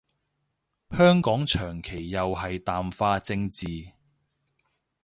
[0.89, 3.89] 香港長期又係淡化政治